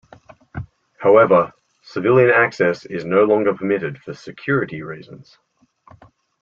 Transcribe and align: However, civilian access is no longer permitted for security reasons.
However, 0.97 1.53
civilian 1.83 2.31
access 2.31 2.87
is 2.87 3.05
no 3.05 3.23
longer 3.23 3.53
permitted 3.53 3.99
for 4.01 4.15
security 4.15 4.81
reasons. 4.81 5.37